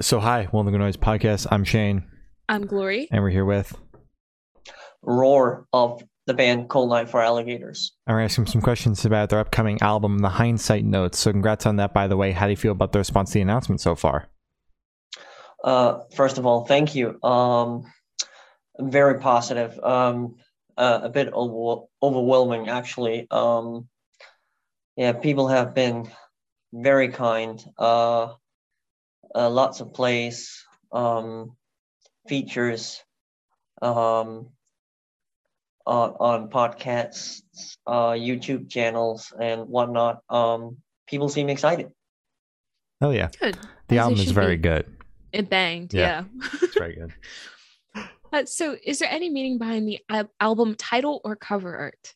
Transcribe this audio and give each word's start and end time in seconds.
So, 0.00 0.18
hi, 0.18 0.48
Welcome 0.52 0.72
to 0.72 0.78
Noise 0.78 0.96
Podcast. 0.96 1.46
I'm 1.52 1.62
Shane, 1.62 2.04
I'm 2.48 2.66
Glory. 2.66 3.06
and 3.12 3.22
we're 3.22 3.30
here 3.30 3.44
with. 3.44 3.76
roar 5.02 5.66
of 5.72 6.02
the 6.26 6.34
band 6.34 6.68
Cold 6.68 6.90
Night 6.90 7.08
for 7.08 7.20
Alligators. 7.22 7.92
I'm 8.06 8.14
going 8.14 8.22
to 8.22 8.24
ask 8.24 8.36
them 8.36 8.46
some 8.46 8.60
questions 8.62 9.04
about 9.04 9.28
their 9.28 9.38
upcoming 9.38 9.80
album, 9.82 10.18
The 10.18 10.30
Hindsight 10.30 10.84
Notes. 10.84 11.18
So, 11.20 11.30
congrats 11.30 11.64
on 11.66 11.76
that, 11.76 11.94
by 11.94 12.08
the 12.08 12.16
way. 12.16 12.32
How 12.32 12.46
do 12.46 12.50
you 12.50 12.56
feel 12.56 12.72
about 12.72 12.90
the 12.92 12.98
response 12.98 13.30
to 13.30 13.34
the 13.34 13.42
announcement 13.42 13.80
so 13.80 13.94
far? 13.94 14.26
Uh, 15.62 16.00
first 16.16 16.38
of 16.38 16.46
all, 16.46 16.64
thank 16.64 16.94
you. 16.96 17.22
Um, 17.22 17.84
very 18.80 19.20
positive. 19.20 19.78
Um, 19.78 20.36
uh, 20.76 21.00
a 21.04 21.08
bit 21.08 21.28
over- 21.32 21.84
overwhelming, 22.02 22.68
actually. 22.68 23.28
Um, 23.30 23.86
yeah, 24.96 25.12
people 25.12 25.46
have 25.48 25.72
been 25.72 26.10
very 26.72 27.10
kind. 27.10 27.64
Uh, 27.78 28.32
uh, 29.34 29.50
lots 29.50 29.80
of 29.80 29.92
plays, 29.92 30.64
um, 30.92 31.56
features 32.28 33.02
um, 33.82 34.48
on, 35.86 36.10
on 36.20 36.48
podcasts, 36.50 37.42
uh, 37.86 38.10
YouTube 38.10 38.70
channels, 38.70 39.32
and 39.38 39.68
whatnot. 39.68 40.22
Um, 40.28 40.78
people 41.06 41.28
seem 41.28 41.48
excited. 41.48 41.90
Oh, 43.00 43.10
yeah. 43.10 43.28
Good. 43.40 43.58
The 43.88 43.96
As 43.98 44.04
album 44.04 44.20
is 44.20 44.30
very 44.30 44.56
be. 44.56 44.62
good. 44.62 44.86
It 45.32 45.50
banged. 45.50 45.92
Yeah. 45.92 46.24
Yeah. 46.34 46.48
It's 46.62 46.78
very 46.78 46.94
good. 46.94 47.12
Uh, 48.32 48.44
so, 48.44 48.76
is 48.84 48.98
there 48.98 49.08
any 49.08 49.30
meaning 49.30 49.58
behind 49.58 49.86
the 49.86 50.00
al- 50.08 50.28
album 50.40 50.74
title 50.74 51.20
or 51.22 51.36
cover 51.36 51.76
art? 51.76 52.14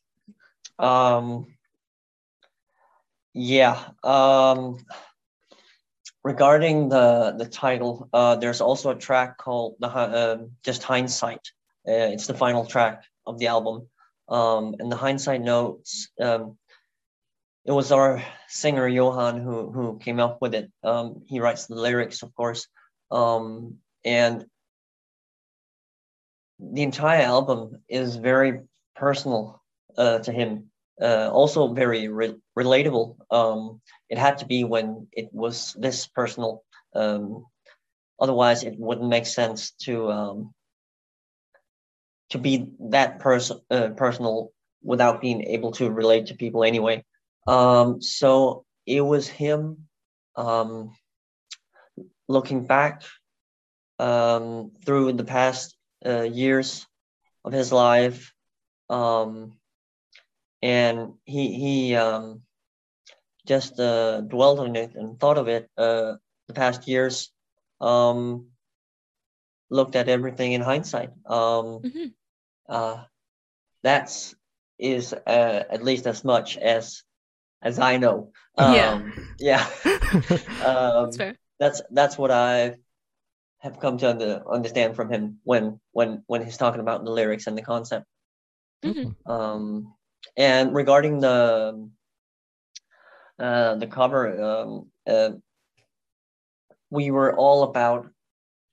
Um, 0.85 1.47
yeah. 3.33 3.91
Um, 4.03 4.79
regarding 6.29 6.91
the 6.91 7.35
the 7.39 7.47
title, 7.47 8.09
uh, 8.13 8.37
there's 8.37 8.61
also 8.61 8.91
a 8.91 9.03
track 9.07 9.39
called 9.39 9.77
the 9.81 9.89
um 9.89 10.51
just 10.63 10.83
hindsight. 10.83 11.45
Uh, 11.89 12.13
it's 12.15 12.27
the 12.27 12.35
final 12.45 12.65
track 12.67 12.97
of 13.25 13.39
the 13.39 13.49
album. 13.57 13.89
Um, 14.29 14.65
and 14.79 14.93
the 14.93 15.01
hindsight 15.07 15.41
notes. 15.41 16.11
Um, 16.21 16.59
it 17.65 17.73
was 17.73 17.93
our 17.93 18.23
singer 18.49 18.87
Johan 18.87 19.41
who 19.45 19.57
who 19.75 19.99
came 19.99 20.21
up 20.21 20.37
with 20.43 20.55
it. 20.55 20.71
Um, 20.83 21.07
he 21.33 21.41
writes 21.41 21.67
the 21.67 21.81
lyrics, 21.87 22.23
of 22.23 22.31
course. 22.35 22.69
Um, 23.11 23.79
and 24.05 24.45
the 26.59 26.83
entire 26.83 27.23
album 27.23 27.61
is 27.89 28.17
very 28.17 28.53
personal 28.95 29.63
uh, 29.97 30.19
to 30.27 30.33
him 30.33 30.71
uh, 31.01 31.31
also 31.33 31.73
very 31.73 32.09
re- 32.09 32.37
relatable. 32.59 33.17
Um, 33.31 33.81
it 34.09 34.19
had 34.19 34.39
to 34.39 34.47
be 34.47 34.65
when 34.65 35.07
it 35.13 35.29
was 35.33 35.75
this 35.79 36.07
personal. 36.07 36.65
Um, 36.95 37.47
otherwise, 38.21 38.65
it 38.65 38.79
wouldn't 38.79 39.09
make 39.09 39.27
sense 39.27 39.73
to 39.83 40.11
um, 40.11 40.55
to 42.31 42.39
be 42.39 42.67
that 42.91 43.19
person 43.21 43.61
uh, 43.71 43.91
personal 43.97 44.53
without 44.83 45.21
being 45.21 45.43
able 45.45 45.73
to 45.73 45.91
relate 45.91 46.27
to 46.27 46.35
people 46.35 46.65
anyway. 46.65 47.05
Um, 47.47 48.03
so 48.03 48.65
it 48.87 49.01
was 49.01 49.27
him 49.27 49.89
um, 50.37 50.95
looking 52.29 52.67
back 52.67 53.03
um, 53.99 54.73
through 54.85 55.13
the 55.15 55.25
past 55.25 55.77
uh, 56.05 56.23
years 56.23 56.87
of 57.45 57.53
his 57.53 57.73
life. 57.73 58.33
Um, 58.89 59.58
and 60.63 61.15
he 61.25 61.55
he 61.55 61.97
um, 61.97 62.43
just 63.47 63.79
uh, 63.81 64.21
dwelled 64.21 64.61
on 64.61 64.77
it 64.77 64.95
and 64.95 65.19
thought 65.19 65.39
of 65.39 65.49
it 65.49 65.71
uh, 65.77 66.15
the 66.47 66.55
past 66.55 66.87
years. 66.89 67.33
Um, 67.81 68.49
looked 69.71 69.97
at 69.97 70.09
everything 70.09 70.53
in 70.53 70.61
hindsight. 70.61 71.11
Um, 71.27 71.83
Mhm. 71.83 72.15
uh, 72.69 73.05
that's 73.83 74.35
is 74.79 75.13
uh, 75.13 75.65
at 75.71 75.83
least 75.85 76.07
as 76.07 76.25
much 76.25 76.57
as 76.57 77.03
as 77.63 77.79
I 77.79 77.97
know. 77.97 78.33
Yeah. 78.57 78.95
Um, 78.95 79.13
yeah. 79.39 79.67
um, 80.65 81.11
That's 81.11 81.37
that's 81.59 81.83
that's 81.91 82.19
what 82.19 82.31
I 82.31 82.77
have 83.59 83.81
come 83.81 83.99
to 83.99 84.11
under, 84.11 84.43
understand 84.51 84.95
from 84.97 85.11
him 85.11 85.41
when 85.45 85.81
when 85.93 86.23
when 86.27 86.45
he's 86.45 86.57
talking 86.57 86.81
about 86.81 87.05
the 87.05 87.11
lyrics 87.11 87.47
and 87.47 87.59
the 87.59 87.63
concept. 87.63 88.07
Mhm. 88.85 89.15
Um, 89.27 89.95
and 90.37 90.75
regarding 90.75 91.21
the 91.21 91.89
uh, 93.39 93.75
the 93.77 93.87
cover, 93.87 94.43
um, 94.43 94.91
uh, 95.07 95.31
we 96.91 97.11
were 97.11 97.35
all 97.37 97.63
about 97.65 98.09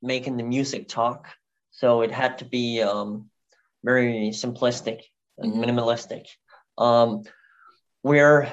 making 0.02 0.38
the 0.38 0.44
music 0.44 0.88
talk, 0.88 1.28
so 1.72 2.02
it 2.02 2.12
had 2.12 2.40
to 2.40 2.46
be 2.46 2.82
um, 2.82 3.30
very 3.84 4.32
simplistic 4.32 5.02
and 5.38 5.54
Mhm. 5.54 5.64
minimalistic. 5.64 6.28
Um, 6.78 7.24
we're 8.04 8.48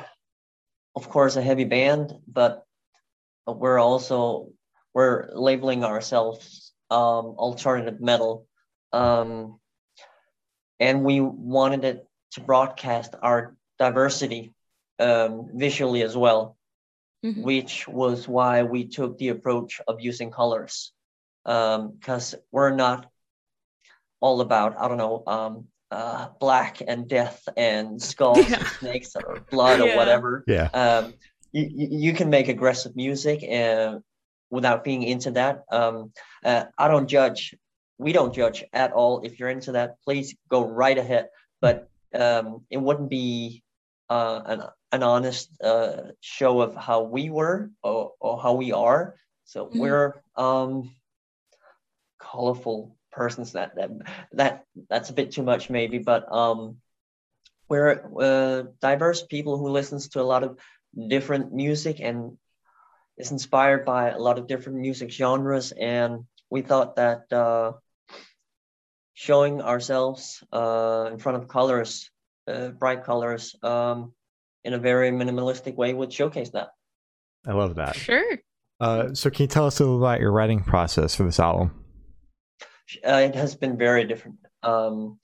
of 0.94 1.08
course 1.08 1.36
a 1.36 1.42
heavy 1.42 1.64
band, 1.64 2.12
but 2.26 2.64
we're 3.46 3.78
also 3.78 4.48
we're 4.94 5.28
labeling 5.32 5.84
ourselves 5.84 6.72
um, 6.90 7.36
alternative 7.38 8.00
metal. 8.00 8.46
Um, 8.92 9.58
and 10.80 11.04
we 11.04 11.20
wanted 11.20 11.84
it 11.84 12.06
to 12.32 12.40
broadcast 12.40 13.14
our 13.22 13.54
diversity 13.78 14.52
um, 14.98 15.48
visually 15.54 16.02
as 16.02 16.16
well, 16.16 16.56
Mhm. 17.24 17.42
which 17.42 17.86
was 17.88 18.26
why 18.28 18.62
we 18.62 18.86
took 18.88 19.18
the 19.18 19.28
approach 19.28 19.80
of 19.86 20.00
using 20.00 20.30
colors, 20.30 20.92
because 21.44 22.34
we're 22.50 22.74
not 22.74 23.06
all 24.20 24.40
about 24.40 24.78
I 24.78 24.88
don't 24.88 24.98
know 24.98 25.22
um, 25.26 25.66
uh, 25.90 26.28
black 26.40 26.80
and 26.86 27.08
death 27.08 27.48
and 27.56 28.00
skulls 28.00 28.46
Yeah. 28.50 28.58
and 28.58 28.66
snakes 28.68 29.16
or 29.16 29.44
blood 29.50 29.80
or 29.80 29.94
whatever. 29.96 30.44
yeah. 30.46 30.68
Um, 30.72 31.14
you, 31.52 31.68
you 31.74 31.88
you 32.06 32.12
can 32.14 32.30
make 32.30 32.48
aggressive 32.48 32.94
music 32.96 33.42
and 33.42 34.02
without 34.50 34.84
being 34.84 35.02
into 35.02 35.32
that. 35.32 35.64
Um, 35.70 36.12
uh, 36.44 36.64
I 36.78 36.88
don't 36.88 37.08
judge. 37.08 37.54
We 37.98 38.12
don't 38.12 38.32
judge 38.34 38.64
at 38.72 38.92
all. 38.92 39.20
If 39.22 39.38
you're 39.38 39.50
into 39.50 39.72
that, 39.72 39.96
please 40.04 40.34
go 40.48 40.64
right 40.64 40.96
ahead. 40.96 41.28
But 41.60 41.88
um, 42.14 42.62
it 42.70 42.78
wouldn't 42.78 43.10
be 43.10 43.62
uh, 44.08 44.40
an 44.46 44.62
an 44.92 45.02
honest 45.02 45.50
uh, 45.62 46.12
show 46.20 46.60
of 46.60 46.74
how 46.76 47.02
we 47.02 47.30
were 47.30 47.70
or, 47.82 48.12
or 48.20 48.40
how 48.40 48.54
we 48.54 48.72
are. 48.72 49.14
So 49.44 49.70
Mhm. 49.70 49.74
we're 49.74 50.14
um, 50.36 50.90
colorful 52.18 52.96
persons. 53.12 53.52
That 53.52 53.74
that 53.76 53.90
that 54.32 54.64
that's 54.88 55.10
a 55.10 55.14
bit 55.14 55.32
too 55.32 55.42
much 55.42 55.70
maybe, 55.70 55.98
but 55.98 56.30
um, 56.32 56.76
we're 57.68 58.02
uh, 58.20 58.62
diverse 58.80 59.22
people 59.22 59.58
who 59.58 59.68
listens 59.70 60.08
to 60.10 60.20
a 60.20 60.28
lot 60.32 60.42
of 60.44 60.58
different 61.08 61.52
music 61.52 62.00
and 62.00 62.36
is 63.18 63.30
inspired 63.32 63.84
by 63.84 64.10
a 64.10 64.18
lot 64.18 64.38
of 64.38 64.46
different 64.46 64.78
music 64.78 65.10
genres 65.10 65.72
and 65.72 66.24
we 66.50 66.62
thought 66.62 66.96
that 66.96 67.30
uh, 67.32 67.72
showing 69.14 69.60
ourselves 69.60 70.42
uh, 70.52 71.10
in 71.12 71.18
front 71.18 71.38
of 71.38 71.48
colors 71.48 72.10
uh, 72.48 72.68
bright 72.68 73.04
colors 73.04 73.54
um, 73.62 74.12
in 74.64 74.74
a 74.74 74.78
very 74.78 75.10
minimalistic 75.10 75.76
way 75.76 75.94
would 75.94 76.12
showcase 76.12 76.50
that 76.50 76.70
I 77.46 77.52
love 77.52 77.74
that. 77.76 77.96
Sure. 77.96 78.38
Uh, 78.80 79.14
so, 79.14 79.30
can 79.30 79.42
you 79.42 79.48
tell 79.48 79.66
us 79.66 79.80
a 79.80 79.84
little 79.84 79.98
about 79.98 80.20
your 80.20 80.32
writing 80.32 80.62
process 80.62 81.14
for 81.14 81.24
this 81.24 81.40
album? 81.40 81.82
uh, 83.06 83.22
it 83.24 83.34
has 83.34 83.54
been 83.54 83.76
very 83.76 84.04
different 84.04 84.38
um, 84.62 85.18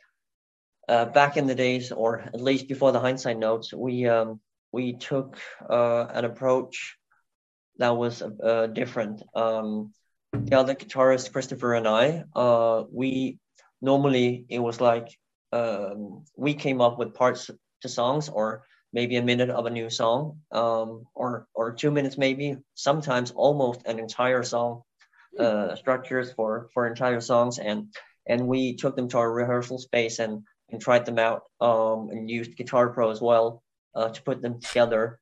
uh, 0.89 1.05
back 1.07 1.37
in 1.37 1.47
the 1.47 1.55
days 1.55 1.93
or 1.93 2.21
at 2.21 2.41
least 2.41 2.69
before 2.69 2.93
the 2.93 3.01
hindsight 3.01 3.39
notes 3.39 3.73
we 3.73 4.07
um, 4.07 4.41
we 4.73 4.95
took 4.95 5.39
uh, 5.69 6.07
an 6.07 6.25
approach 6.25 6.97
that 7.79 7.97
was 7.97 8.23
uh, 8.23 8.67
different. 8.67 9.23
Um, 9.35 9.93
the 10.33 10.59
other 10.59 10.75
guitarist, 10.75 11.33
Christopher 11.33 11.75
and 11.75 11.89
I, 11.89 12.25
uh, 12.35 12.85
we 12.93 13.39
normally 13.81 14.45
it 14.49 14.59
was 14.59 14.81
like 14.81 15.09
um, 15.53 16.25
we 16.37 16.55
came 16.55 16.81
up 16.81 16.99
with 16.99 17.15
parts 17.15 17.51
to 17.83 17.89
songs 17.89 18.29
or 18.29 18.65
maybe 18.93 19.17
a 19.17 19.23
minute 19.23 19.51
of 19.51 19.67
a 19.67 19.71
new 19.71 19.91
song 19.91 20.41
um, 20.53 21.05
or 21.15 21.47
or 21.55 21.73
two 21.73 21.91
minutes 21.91 22.19
maybe 22.19 22.57
sometimes 22.75 23.31
almost 23.33 23.81
an 23.87 23.99
entire 23.99 24.43
song 24.43 24.83
uh, 25.39 25.75
structures 25.77 26.33
for 26.33 26.69
for 26.75 26.87
entire 26.87 27.21
songs 27.21 27.59
and 27.59 27.95
and 28.27 28.47
we 28.47 28.77
took 28.77 28.97
them 28.97 29.09
to 29.09 29.19
our 29.19 29.33
rehearsal 29.33 29.79
space 29.79 30.19
and 30.19 30.43
and 30.71 30.81
tried 30.81 31.07
them 31.07 31.19
out 31.19 31.43
um, 31.61 32.11
and 32.11 32.31
used 32.31 32.57
Guitar 32.57 32.91
Pro 32.91 33.11
as 33.11 33.21
well 33.21 33.63
uh, 33.95 34.11
to 34.11 34.23
put 34.23 34.43
them 34.43 34.61
together. 34.61 35.19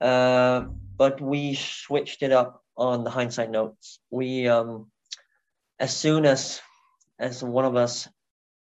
Uh, 0.00 0.64
but 0.96 1.20
we 1.20 1.54
switched 1.54 2.22
it 2.22 2.32
up 2.32 2.62
on 2.76 3.04
the 3.04 3.10
hindsight 3.10 3.50
notes. 3.50 4.00
We 4.10 4.48
um, 4.48 4.90
as 5.78 5.96
soon 5.96 6.26
as 6.26 6.60
as 7.20 7.44
one 7.44 7.64
of 7.64 7.76
us, 7.76 8.08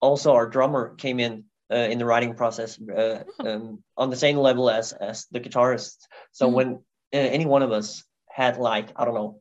also 0.00 0.32
our 0.34 0.46
drummer 0.46 0.94
came 0.96 1.19
in 1.20 1.44
uh, 1.72 1.88
in 1.93 1.99
the 1.99 2.04
writing 2.04 2.34
process 2.34 2.78
uh, 2.81 3.25
um, 3.40 3.82
on 3.96 4.10
the 4.10 4.16
same 4.16 4.37
level 4.37 4.69
as 4.70 4.93
as 4.93 5.26
the 5.32 5.40
guitarist. 5.40 5.96
So 6.32 6.49
Mhm. 6.49 6.52
when 6.54 6.69
uh, 7.14 7.28
any 7.37 7.46
one 7.46 7.62
of 7.62 7.72
us 7.72 8.04
had 8.31 8.58
like 8.58 8.88
I 8.96 9.04
don't 9.04 9.14
know 9.14 9.40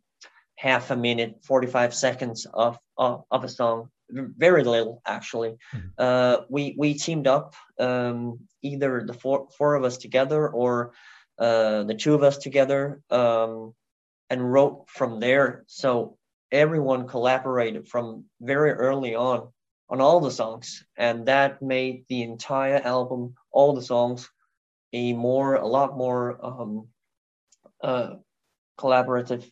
half 0.55 0.91
a 0.91 0.95
minute, 0.95 1.43
45 1.43 1.93
seconds 1.93 2.45
of, 2.53 2.77
of, 2.95 3.23
of 3.31 3.43
a 3.43 3.49
song, 3.49 3.89
very 4.09 4.63
little 4.63 5.01
actually. 5.05 5.57
Mhm. 5.73 5.91
Uh, 5.97 6.37
we, 6.49 6.75
we 6.77 6.93
teamed 6.93 7.27
up 7.27 7.55
um, 7.79 8.39
either 8.61 9.03
the 9.05 9.13
four, 9.13 9.47
four 9.57 9.75
of 9.75 9.83
us 9.83 9.97
together 9.97 10.47
or 10.47 10.93
uh, 11.39 11.83
the 11.83 11.95
two 11.95 12.13
of 12.13 12.21
us 12.23 12.37
together 12.37 13.01
um, 13.09 13.73
and 14.29 14.53
wrote 14.53 14.85
from 14.87 15.19
there. 15.19 15.63
So 15.67 16.17
everyone 16.51 17.07
collaborated 17.07 17.87
from 17.87 18.25
very 18.41 18.71
early 18.71 19.15
on 19.15 19.49
on 19.89 20.01
all 20.01 20.19
the 20.21 20.31
songs, 20.31 20.83
and 20.97 21.25
that 21.27 21.61
made 21.61 22.05
the 22.09 22.21
entire 22.23 22.79
album, 22.83 23.35
all 23.51 23.73
the 23.73 23.81
songs, 23.81 24.29
a 24.93 25.13
more, 25.13 25.55
a 25.55 25.67
lot 25.67 25.97
more 25.97 26.37
um, 26.43 26.87
uh, 27.83 28.15
collaborative 28.79 29.43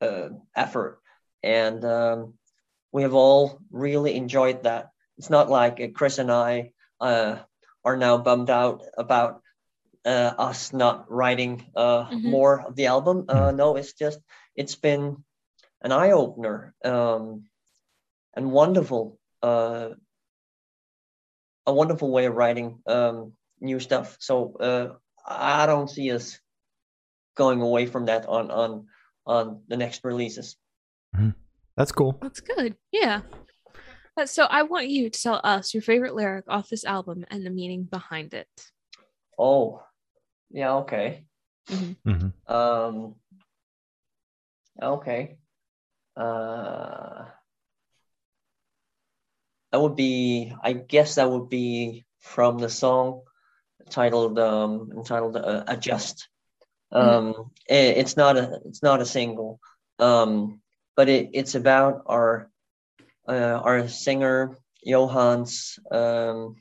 uh, 0.00 0.28
effort, 0.56 0.98
and 1.42 1.84
um, 1.84 2.34
we 2.92 3.02
have 3.02 3.14
all 3.14 3.58
really 3.70 4.14
enjoyed 4.16 4.62
that. 4.64 4.90
It's 5.18 5.30
not 5.30 5.50
like 5.50 5.80
uh, 5.80 5.88
Chris 5.94 6.18
and 6.18 6.30
I 6.30 6.72
uh, 7.00 7.36
are 7.84 7.96
now 7.96 8.18
bummed 8.18 8.50
out 8.50 8.82
about 8.96 9.40
uh, 10.04 10.32
us 10.38 10.72
not 10.72 11.10
writing 11.10 11.64
uh, 11.76 12.10
Mhm. 12.10 12.30
more 12.30 12.64
of 12.66 12.76
the 12.76 12.86
album. 12.86 13.24
Uh, 13.28 13.52
no, 13.52 13.76
it's 13.76 13.92
just 13.92 14.18
it's 14.56 14.76
been 14.76 15.16
an 15.84 15.92
eye 15.92 16.10
opener 16.10 16.74
um, 16.84 17.44
and 18.34 18.50
wonderful, 18.50 19.18
uh, 19.42 19.90
a 21.66 21.72
wonderful 21.72 22.10
way 22.10 22.24
of 22.24 22.34
writing 22.34 22.80
um, 22.86 23.34
new 23.60 23.78
stuff. 23.78 24.16
So 24.18 24.56
uh, 24.58 24.88
I 25.24 25.66
don't 25.66 25.88
see 25.88 26.10
us 26.10 26.40
going 27.36 27.60
away 27.60 27.86
from 27.86 28.06
that 28.06 28.26
on 28.26 28.50
on 28.50 28.86
on 29.26 29.62
the 29.68 29.76
next 29.76 30.02
releases. 30.04 30.56
That's 31.76 31.92
cool. 31.92 32.18
That's 32.20 32.40
good. 32.40 32.76
Yeah. 32.92 33.22
So 34.26 34.44
I 34.44 34.62
want 34.62 34.88
you 34.88 35.10
to 35.10 35.22
tell 35.22 35.40
us 35.42 35.74
your 35.74 35.82
favorite 35.82 36.14
lyric 36.14 36.44
off 36.48 36.68
this 36.68 36.84
album 36.84 37.24
and 37.30 37.44
the 37.44 37.50
meaning 37.50 37.82
behind 37.82 38.32
it. 38.32 38.48
Oh, 39.36 39.82
yeah, 40.50 40.74
okay. 40.76 41.24
hmm 41.68 42.28
Um, 42.46 43.16
okay. 44.80 45.38
Uh, 46.16 47.24
that 49.72 49.80
would 49.80 49.96
be, 49.96 50.52
I 50.62 50.72
guess 50.72 51.16
that 51.16 51.30
would 51.30 51.48
be 51.48 52.04
from 52.20 52.58
the 52.58 52.68
song 52.68 53.22
titled 53.90 54.38
um 54.38 54.90
entitled 54.96 55.36
uh, 55.36 55.64
"Adjust." 55.68 56.28
Um, 56.92 57.50
i- 57.70 57.94
it's 58.00 58.16
not 58.16 58.36
a 58.36 58.60
it's 58.66 58.82
not 58.82 59.00
a 59.00 59.06
single, 59.06 59.60
um, 59.98 60.60
but 60.96 61.08
it, 61.08 61.30
it's 61.34 61.54
about 61.54 62.02
our 62.06 62.50
uh, 63.28 63.58
our 63.66 63.88
singer 63.88 64.56
Johan's 64.86 65.78
um 65.90 66.56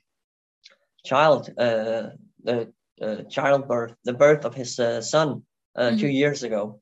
child 1.05 1.50
uh 1.57 2.09
the 2.44 2.71
uh, 3.01 3.23
childbirth 3.29 3.94
the 4.05 4.13
birth 4.13 4.45
of 4.45 4.53
his 4.55 4.79
uh, 4.79 5.01
son 5.01 5.44
uh, 5.75 5.91
two 5.91 6.07
years 6.07 6.44
ago, 6.44 6.79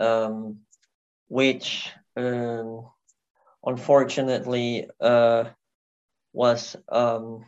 um, 0.00 0.58
which 1.28 1.90
um, 2.16 2.90
unfortunately 3.64 4.88
uh, 5.00 5.50
was 6.32 6.76
um, 6.88 7.44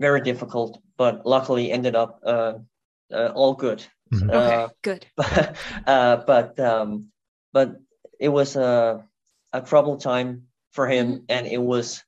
very 0.00 0.20
difficult, 0.20 0.78
but 0.96 1.26
luckily 1.26 1.70
ended 1.72 1.96
up 1.96 2.20
uh, 2.24 2.54
uh, 3.12 3.32
all 3.34 3.54
good. 3.54 3.84
Mhm. 4.12 4.32
Okay, 4.34 4.56
Uh, 4.56 4.68
good. 4.82 5.06
but 5.16 5.56
uh, 5.86 6.16
but 6.26 6.58
um, 6.60 7.12
but 7.52 7.76
it 8.20 8.28
was 8.28 8.56
a 8.56 9.06
a 9.52 9.60
troubled 9.62 10.00
time 10.02 10.48
for 10.72 10.86
him, 10.86 11.24
and 11.28 11.46
it 11.46 11.58
was 11.62 12.04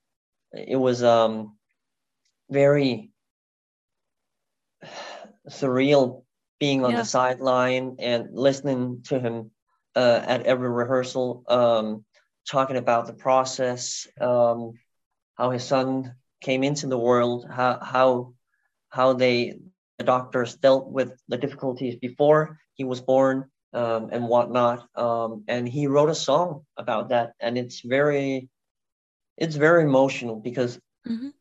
it 0.53 0.77
was 0.77 1.03
um 1.03 1.59
very 2.51 3.13
surreal 5.49 6.25
being 6.59 6.85
on 6.85 6.93
Yeah. 6.93 6.99
the 6.99 7.05
sideline 7.05 7.97
and 7.99 8.35
listening 8.35 9.03
to 9.05 9.19
him 9.21 9.51
uh, 9.99 10.23
at 10.35 10.47
every 10.47 10.71
rehearsal, 10.71 11.43
um, 11.49 12.05
talking 12.51 12.77
about 12.77 13.07
the 13.07 13.13
process, 13.27 14.07
um, 14.21 14.61
how 15.39 15.51
his 15.51 15.65
son 15.65 16.15
came 16.41 16.63
into 16.63 16.87
the 16.87 16.99
world, 17.09 17.47
how 17.51 17.79
how 17.83 18.07
how 18.97 19.13
they 19.15 19.59
the 19.99 20.05
doctors 20.05 20.55
dealt 20.55 20.87
with 20.99 21.11
the 21.29 21.37
difficulties 21.37 21.97
before 21.97 22.59
he 22.75 22.85
was 22.85 23.01
born 23.01 23.37
um, 23.75 24.11
and 24.13 24.29
whatnot. 24.29 24.87
Um, 24.95 25.45
and 25.49 25.69
he 25.69 25.89
wrote 25.89 26.11
a 26.11 26.15
song 26.29 26.63
about 26.77 27.09
that, 27.09 27.33
and 27.41 27.59
it's 27.59 27.81
very, 27.81 28.49
it's 29.37 29.57
very 29.57 29.83
emotional 29.83 30.37
because 30.49 30.79
Mhm. 31.07 31.33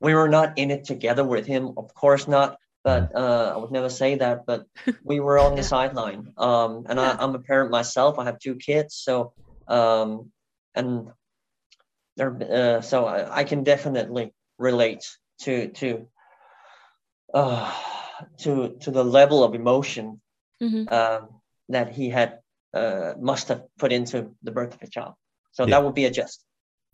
we 0.00 0.14
were 0.14 0.28
not 0.28 0.56
in 0.56 0.70
it 0.70 0.84
together 0.84 1.24
with 1.24 1.46
him, 1.46 1.74
of 1.76 1.92
course 1.94 2.26
not. 2.26 2.56
But 2.88 3.14
uh, 3.14 3.52
I 3.54 3.56
would 3.60 3.70
never 3.70 3.90
say 3.90 4.16
that. 4.16 4.46
But 4.46 4.64
we 5.04 5.20
were 5.20 5.38
on 5.38 5.56
the 5.56 5.62
sideline, 5.62 6.32
um, 6.38 6.86
and 6.88 6.98
Yeah. 6.98 7.16
I, 7.18 7.22
I'm 7.22 7.34
a 7.34 7.42
parent 7.50 7.70
myself. 7.70 8.18
I 8.18 8.24
have 8.24 8.38
two 8.38 8.56
kids, 8.56 8.94
so 9.06 9.32
um, 9.68 10.32
and 10.74 11.12
there, 12.16 12.32
uh, 12.40 12.80
so 12.80 13.04
I, 13.04 13.40
I 13.40 13.44
can 13.44 13.62
definitely 13.64 14.32
relate 14.58 15.04
to 15.44 15.68
to 15.80 16.08
uh, 17.34 17.68
to 18.38 18.76
to 18.80 18.90
the 18.90 19.04
level 19.04 19.44
of 19.44 19.54
emotion 19.54 20.20
Mhm. 20.60 20.90
um, 20.90 21.28
that 21.68 21.92
he 21.92 22.08
had 22.10 22.40
uh, 22.74 23.12
must 23.20 23.48
have 23.48 23.62
put 23.78 23.92
into 23.92 24.34
the 24.42 24.50
birth 24.50 24.74
of 24.74 24.82
a 24.82 24.90
child. 24.90 25.14
So 25.52 25.64
Yeah. 25.64 25.70
that 25.72 25.84
would 25.84 25.94
be 25.94 26.06
Adjust. 26.06 26.44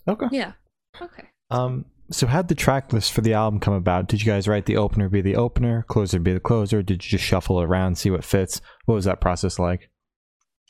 Okay. 0.07 0.27
Yeah. 0.33 0.53
Okay. 1.01 1.27
Um, 1.51 1.85
so 2.11 2.27
how'd 2.27 2.49
the 2.49 2.55
track 2.55 2.93
list 2.93 3.13
for 3.13 3.21
the 3.21 3.35
album 3.35 3.61
come 3.61 3.75
about? 3.75 4.09
Did 4.09 4.21
you 4.23 4.31
guys 4.31 4.47
write 4.49 4.67
the 4.67 4.77
opener 4.77 5.09
be 5.09 5.21
the 5.21 5.37
opener, 5.37 5.85
closer 5.89 6.19
be 6.19 6.33
the 6.33 6.41
closer? 6.41 6.83
Did 6.83 7.05
you 7.05 7.11
just 7.11 7.25
shuffle 7.25 7.61
around, 7.61 7.97
see 7.99 8.11
what 8.11 8.25
fits? 8.25 8.61
What 8.85 8.95
was 8.95 9.05
that 9.07 9.21
process 9.21 9.59
like? 9.59 9.91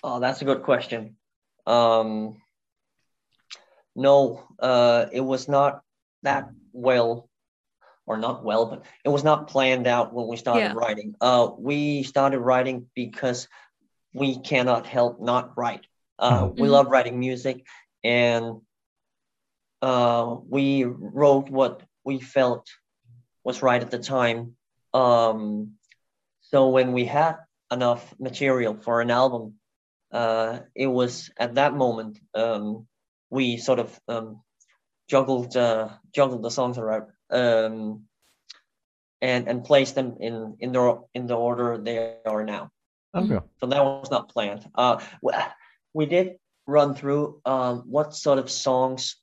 Oh, 0.03 0.21
that's 0.21 0.43
a 0.43 0.45
good 0.45 0.63
question. 0.63 1.17
Um, 1.67 2.37
no, 3.97 4.43
uh, 4.61 5.07
it 5.13 5.21
was 5.21 5.49
not 5.49 5.83
that 6.23 6.51
well, 6.73 7.29
or 8.07 8.19
not 8.19 8.45
well, 8.45 8.67
but 8.67 8.85
it 9.05 9.09
was 9.09 9.25
not 9.25 9.49
planned 9.49 9.87
out 9.87 10.13
when 10.13 10.27
we 10.27 10.37
started 10.37 10.61
Yeah. 10.69 10.73
writing. 10.75 11.15
Uh, 11.21 11.51
we 11.59 12.03
started 12.03 12.41
writing 12.41 12.87
because 12.95 13.49
we 14.13 14.39
cannot 14.39 14.87
help 14.87 15.21
not 15.21 15.57
write. 15.57 15.87
Uh, 16.19 16.49
we 16.57 16.69
Mhm. 16.69 16.71
love 16.71 16.87
writing 16.89 17.19
music, 17.19 17.65
and 18.03 18.61
uh, 19.85 20.37
we 20.49 20.85
wrote 20.85 21.51
what 21.51 21.83
we 22.05 22.19
felt 22.19 22.67
was 23.45 23.63
right 23.63 23.83
at 23.83 23.91
the 23.91 23.99
time. 23.99 24.57
Um, 24.95 25.73
so 26.41 26.69
when 26.71 26.95
we 26.95 27.05
had 27.05 27.37
enough 27.71 28.15
material 28.19 28.75
for 28.75 29.03
an 29.03 29.11
album, 29.11 29.55
uh, 30.11 30.61
it 30.75 30.87
was 30.87 31.31
at 31.37 31.57
that 31.57 31.75
moment 31.75 32.19
um, 32.35 32.87
we 33.29 33.59
sort 33.59 33.79
of 33.79 34.01
um, 34.09 34.41
juggled 35.11 35.55
uh, 35.55 35.91
juggled 36.15 36.43
the 36.43 36.51
songs 36.51 36.79
around 36.79 37.05
um, 37.29 38.05
and 39.21 39.49
and 39.49 39.65
placed 39.65 39.95
them 39.97 40.17
in 40.19 40.57
in 40.61 40.73
the 40.73 41.03
in 41.13 41.27
the 41.27 41.37
order 41.37 41.77
they 41.77 42.17
are 42.25 42.45
now. 42.45 42.71
Okay. 43.15 43.41
So 43.61 43.67
that 43.67 43.85
was 43.85 44.11
not 44.11 44.31
planned. 44.31 44.65
Uh, 44.75 45.01
we, 45.21 45.33
we 45.93 46.07
did 46.07 46.37
run 46.67 46.95
through 46.95 47.43
um, 47.45 47.83
what 47.87 48.15
sort 48.15 48.39
of 48.39 48.51
songs 48.51 49.17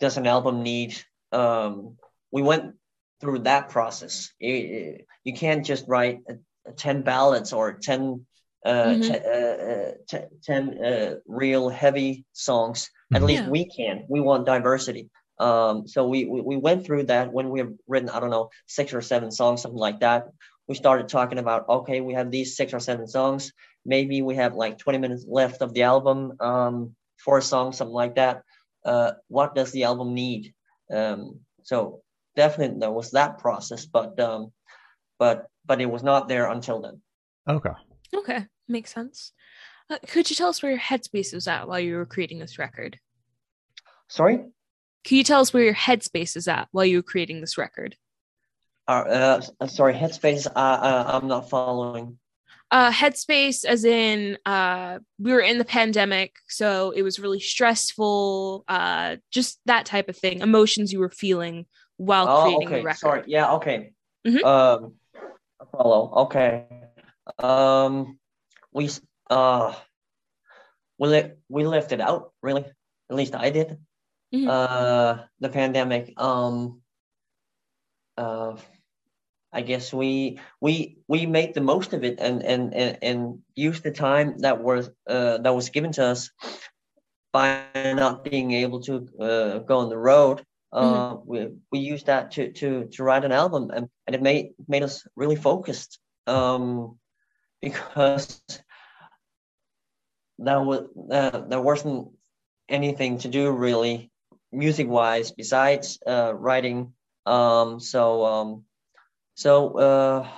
does 0.00 0.16
an 0.16 0.26
album 0.26 0.62
need. 0.62 0.96
Um, 1.32 1.96
we 2.30 2.42
went 2.42 2.74
through 3.20 3.40
that 3.40 3.68
process. 3.68 4.32
You, 4.38 4.98
you 5.24 5.32
can't 5.32 5.64
just 5.64 5.84
write 5.88 6.20
a, 6.28 6.34
a 6.68 6.72
ten 6.72 7.02
ballads 7.02 7.52
or 7.52 7.72
ten 7.74 8.26
uh, 8.64 8.94
Mhm. 8.94 9.02
te- 9.02 9.28
uh, 9.28 9.56
uh, 9.72 9.92
te- 10.08 10.36
ten 10.42 10.84
uh, 10.84 11.14
real 11.26 11.68
heavy 11.68 12.24
songs. 12.32 12.90
At 13.14 13.22
Mhm. 13.22 13.26
least 13.26 13.42
Yeah. 13.44 13.50
we 13.50 13.64
can. 13.64 14.04
We 14.08 14.20
want 14.20 14.46
diversity. 14.46 15.10
Um, 15.38 15.86
so 15.86 16.08
we, 16.08 16.24
we 16.24 16.40
we 16.40 16.56
went 16.56 16.84
through 16.84 17.04
that 17.04 17.32
when 17.32 17.50
we 17.50 17.60
have 17.60 17.72
written 17.86 18.08
I 18.10 18.18
don't 18.18 18.30
know 18.30 18.50
six 18.66 18.92
or 18.92 19.00
seven 19.00 19.30
songs, 19.30 19.62
something 19.62 19.78
like 19.78 20.00
that. 20.00 20.28
We 20.66 20.74
started 20.74 21.08
talking 21.08 21.38
about 21.38 21.68
okay, 21.68 22.00
we 22.00 22.14
have 22.14 22.30
these 22.30 22.56
six 22.56 22.74
or 22.74 22.80
seven 22.80 23.06
songs. 23.06 23.52
Maybe 23.86 24.20
we 24.22 24.34
have 24.36 24.54
like 24.54 24.78
20 24.78 24.98
minutes 24.98 25.24
left 25.28 25.62
of 25.62 25.72
the 25.72 25.84
album, 25.84 26.32
um, 26.40 26.94
four 27.24 27.40
songs, 27.40 27.76
something 27.78 27.94
like 27.94 28.16
that. 28.16 28.42
Uh, 28.88 29.12
what 29.28 29.54
does 29.54 29.70
the 29.72 29.84
album 29.84 30.14
need? 30.14 30.54
Um, 30.90 31.40
so 31.62 32.00
definitely 32.36 32.78
there 32.80 32.90
was 32.90 33.10
that 33.10 33.38
process, 33.38 33.84
but 33.86 34.18
um, 34.20 34.52
but 35.18 35.46
but 35.66 35.80
it 35.80 35.90
was 35.90 36.02
not 36.02 36.28
there 36.28 36.46
until 36.50 36.80
then. 36.80 37.02
Okay. 37.48 37.76
Okay. 38.14 38.46
Makes 38.68 38.92
sense. 38.94 39.32
Uh, 39.90 39.98
could 40.06 40.28
you 40.30 40.36
tell 40.36 40.48
us 40.48 40.62
where 40.62 40.72
your 40.72 40.80
headspace 40.80 41.32
was 41.34 41.46
at 41.48 41.68
while 41.68 41.80
you 41.80 41.96
were 41.96 42.06
creating 42.06 42.38
this 42.38 42.58
record? 42.58 42.98
Sorry, 44.08 44.36
Can 45.04 45.16
you 45.18 45.24
tell 45.24 45.40
us 45.40 45.52
where 45.52 45.64
your 45.64 45.74
headspace 45.74 46.36
is 46.36 46.48
at 46.48 46.68
while 46.72 46.84
you 46.84 46.98
were 46.98 47.02
creating 47.12 47.40
this 47.40 47.58
record? 47.58 47.96
uh, 48.88 49.40
uh, 49.60 49.66
sorry, 49.66 49.92
Headspace. 49.94 50.46
Uh, 50.46 50.58
uh, 50.58 51.04
I'm 51.20 51.28
not 51.28 51.50
following. 51.50 52.18
Uh, 52.70 52.90
headspace, 52.92 53.64
as 53.64 53.84
in 53.84 54.36
uh, 54.44 54.98
we 55.18 55.32
were 55.32 55.40
in 55.40 55.56
the 55.56 55.64
pandemic, 55.64 56.36
so 56.48 56.90
it 56.90 57.00
was 57.02 57.18
really 57.18 57.40
stressful. 57.40 58.62
Uh, 58.68 59.16
just 59.30 59.58
that 59.64 59.86
type 59.86 60.10
of 60.10 60.16
thing, 60.16 60.40
emotions 60.40 60.92
you 60.92 60.98
were 61.00 61.08
feeling 61.08 61.64
while 61.96 62.28
Oh, 62.28 62.42
creating 62.42 62.68
okay. 62.68 62.78
the 62.80 62.84
record. 62.84 62.98
Sorry. 62.98 63.22
Yeah. 63.26 63.52
Okay. 63.54 63.92
Mhm. 64.26 64.44
Um, 64.44 64.94
follow. 65.72 66.12
Okay. 66.28 66.66
Um, 67.38 68.18
we 68.72 68.90
uh, 69.30 69.74
we 70.98 71.08
li- 71.08 71.32
we 71.48 71.64
left 71.66 71.92
it 71.92 72.00
out. 72.02 72.32
Really, 72.42 72.66
at 73.08 73.16
least 73.16 73.34
I 73.34 73.48
did. 73.48 73.78
Mhm. 74.34 74.46
Uh, 74.46 75.24
the 75.40 75.48
pandemic. 75.48 76.12
Um. 76.20 76.82
Uh, 78.18 78.56
I 79.52 79.62
guess 79.62 79.92
we 79.92 80.38
we 80.60 80.98
we 81.08 81.26
made 81.26 81.54
the 81.54 81.60
most 81.60 81.92
of 81.94 82.04
it 82.04 82.20
and 82.20 82.42
and 82.42 82.74
and, 82.74 82.98
and 83.02 83.38
used 83.54 83.82
the 83.82 83.92
time 83.92 84.38
that 84.40 84.62
was 84.62 84.90
uh 85.08 85.38
that 85.38 85.54
was 85.54 85.70
given 85.70 85.92
to 85.92 86.04
us 86.04 86.30
by 87.32 87.64
not 87.74 88.24
being 88.24 88.52
able 88.52 88.80
to 88.82 89.08
uh, 89.20 89.58
go 89.58 89.78
on 89.78 89.88
the 89.88 89.98
road 89.98 90.44
uh, 90.72 91.16
we 91.24 91.48
we 91.72 91.78
used 91.78 92.06
that 92.06 92.32
to 92.32 92.52
to 92.52 92.84
to 92.92 93.02
write 93.02 93.24
an 93.24 93.32
album, 93.32 93.70
and, 93.70 93.88
and 94.06 94.14
it 94.14 94.22
made 94.22 94.52
made 94.66 94.82
us 94.82 95.06
really 95.16 95.36
focused. 95.36 95.98
Um, 96.26 96.98
because 97.62 98.40
that 100.38 100.64
was 100.64 100.86
uh, 101.10 101.40
there 101.48 101.60
wasn't 101.60 102.08
anything 102.68 103.18
to 103.18 103.28
do 103.28 103.50
really 103.50 104.10
music 104.52 104.88
wise 104.88 105.32
besides 105.32 105.98
uh, 106.06 106.34
writing. 106.34 106.92
Um, 107.24 107.80
so 107.80 108.24
um, 108.24 108.64
so 109.38 109.78
uh, 109.78 110.28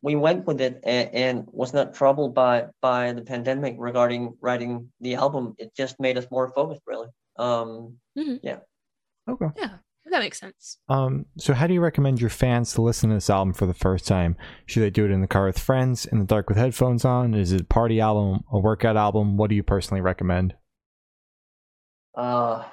we 0.00 0.16
went 0.16 0.46
with 0.46 0.62
it 0.62 0.80
and, 0.82 1.10
and 1.12 1.46
was 1.48 1.74
not 1.74 1.92
troubled 1.92 2.34
by 2.34 2.68
by 2.80 3.12
the 3.12 3.20
pandemic 3.20 3.74
regarding 3.76 4.38
writing 4.40 4.90
the 5.02 5.16
album. 5.16 5.54
It 5.58 5.76
just 5.76 6.00
made 6.00 6.16
us 6.16 6.26
more 6.30 6.48
focused, 6.54 6.80
really. 6.86 7.08
Um, 7.36 7.98
Okay. 9.28 9.48
Yeah, 9.58 9.72
that 10.06 10.20
makes 10.20 10.40
sense. 10.40 10.78
Um, 10.88 11.26
so 11.36 11.52
how 11.52 11.66
do 11.66 11.74
you 11.74 11.82
recommend 11.82 12.22
your 12.22 12.30
fans 12.30 12.72
to 12.72 12.80
listen 12.80 13.10
to 13.10 13.16
this 13.16 13.28
album 13.28 13.52
for 13.52 13.66
the 13.66 13.74
first 13.74 14.06
time? 14.06 14.34
Should 14.64 14.82
they 14.82 14.88
do 14.88 15.04
it 15.04 15.10
in 15.10 15.20
the 15.20 15.26
car 15.26 15.44
with 15.44 15.58
friends, 15.58 16.06
in 16.06 16.18
the 16.18 16.24
dark 16.24 16.48
with 16.48 16.56
headphones 16.56 17.04
on? 17.04 17.34
Is 17.34 17.52
it 17.52 17.60
a 17.60 17.64
party 17.64 18.00
album, 18.00 18.44
a 18.50 18.58
workout 18.58 18.96
album? 18.96 19.36
What 19.36 19.50
do 19.50 19.56
you 19.56 19.62
personally 19.62 20.00
recommend? 20.00 20.54
Uh, 22.14 22.64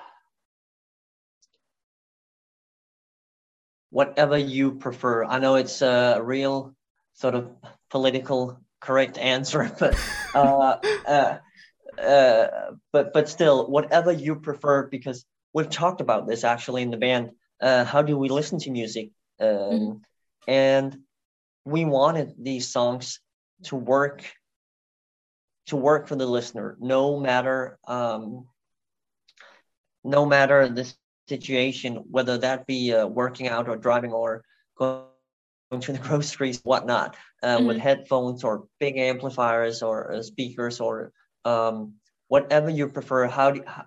whatever 3.96 4.38
you 4.38 4.74
prefer. 4.74 5.24
I 5.24 5.40
know 5.40 5.56
it's 5.56 5.82
a 5.82 6.20
real 6.22 6.76
sort 7.14 7.34
of 7.34 7.50
political 7.90 8.60
correct 8.82 9.18
answer, 9.18 9.72
but 9.80 9.98
uh, 10.34 10.76
uh, 11.08 11.38
uh, 11.98 12.48
but 12.92 13.14
but 13.14 13.30
still, 13.30 13.70
whatever 13.70 14.12
you 14.12 14.36
prefer, 14.36 14.88
because 14.88 15.26
we've 15.54 15.70
talked 15.70 16.02
about 16.02 16.28
this 16.28 16.44
actually 16.44 16.82
in 16.82 16.92
the 16.92 16.98
band. 16.98 17.32
Uh, 17.62 17.86
how 17.86 18.02
do 18.02 18.18
we 18.18 18.28
listen 18.28 18.60
to 18.60 18.70
music? 18.70 19.12
Um, 19.40 19.48
Mhm. 19.50 20.02
And 20.48 20.98
we 21.64 21.86
wanted 21.86 22.36
these 22.38 22.68
songs 22.68 23.22
to 23.64 23.78
work 23.78 24.20
to 25.68 25.78
work 25.78 26.08
for 26.10 26.18
the 26.18 26.28
listener, 26.28 26.76
no 26.82 27.18
matter 27.20 27.80
um, 27.88 28.50
no 30.04 30.26
matter 30.26 30.68
the 30.68 30.86
situation, 31.28 31.96
whether 32.10 32.38
that 32.38 32.66
be 32.68 32.94
uh, 32.94 33.08
working 33.08 33.48
out 33.48 33.68
or 33.70 33.78
driving 33.78 34.12
or 34.14 34.44
going 34.78 35.02
to 35.02 35.14
the 35.14 35.18
groceries, 36.08 36.62
whatnot, 36.64 37.16
uh, 37.44 37.62
with 37.66 37.78
Mhm. 37.78 37.82
headphones 37.82 38.44
or 38.44 38.68
big 38.80 38.98
amplifiers 38.98 39.82
or 39.82 40.14
uh, 40.14 40.22
speakers 40.22 40.80
or 40.80 41.12
um, 41.46 41.96
whatever 42.28 42.70
you 42.70 42.88
prefer. 42.90 43.28
How 43.28 43.52
do 43.52 43.62
how, 43.66 43.86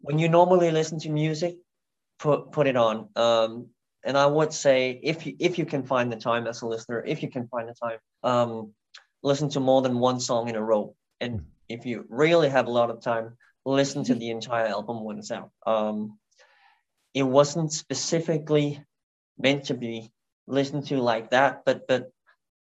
when 0.00 0.18
you 0.18 0.28
normally 0.28 0.70
listen 0.70 0.98
to 1.00 1.10
music, 1.10 1.56
put 2.18 2.52
put 2.52 2.66
it 2.66 2.76
on. 2.76 3.08
Um, 3.16 3.66
and 4.04 4.16
I 4.16 4.26
would 4.26 4.52
say 4.52 5.00
if 5.02 5.26
you 5.26 5.34
if 5.38 5.58
you 5.58 5.64
can 5.66 5.82
find 5.84 6.12
the 6.12 6.16
time 6.16 6.46
as 6.46 6.62
a 6.62 6.66
listener, 6.66 7.02
if 7.04 7.22
you 7.22 7.30
can 7.30 7.48
find 7.48 7.68
the 7.68 7.74
time, 7.74 7.98
um, 8.22 8.74
listen 9.22 9.48
to 9.50 9.60
more 9.60 9.82
than 9.82 9.98
one 9.98 10.20
song 10.20 10.48
in 10.48 10.56
a 10.56 10.62
row. 10.62 10.94
And 11.20 11.46
if 11.68 11.86
you 11.86 12.04
really 12.08 12.48
have 12.50 12.66
a 12.66 12.70
lot 12.70 12.90
of 12.90 13.00
time, 13.00 13.36
listen 13.64 14.04
to 14.04 14.14
the 14.14 14.30
entire 14.30 14.66
album 14.66 15.04
when 15.04 15.18
it's 15.18 15.30
out. 15.30 15.50
Um, 15.66 16.18
it 17.14 17.22
wasn't 17.22 17.72
specifically 17.72 18.84
meant 19.38 19.64
to 19.66 19.74
be 19.74 20.10
listened 20.46 20.86
to 20.88 20.98
like 20.98 21.30
that, 21.30 21.64
but 21.64 21.86
but 21.88 22.10